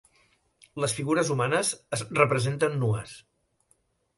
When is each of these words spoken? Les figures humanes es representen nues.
Les 0.83 0.95
figures 0.99 1.29
humanes 1.35 1.71
es 1.99 2.05
representen 2.21 2.77
nues. 2.85 3.15